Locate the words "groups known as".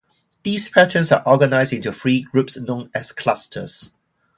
2.23-3.11